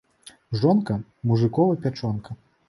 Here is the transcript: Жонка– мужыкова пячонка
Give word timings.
Жонка– 0.61 0.95
мужыкова 1.27 1.77
пячонка 1.85 2.37